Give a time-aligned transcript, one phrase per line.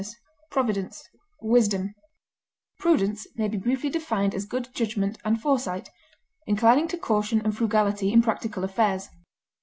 [0.49, 1.03] consideration,
[1.43, 1.93] frugality,
[2.79, 5.89] Prudence may be briefly defined as good judgment and foresight,
[6.47, 9.09] inclining to caution and frugality in practical affairs.